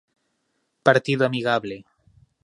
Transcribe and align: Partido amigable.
Partido 0.87 1.21
amigable. 1.29 1.75